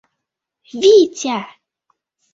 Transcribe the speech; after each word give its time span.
Витя! 0.81 1.37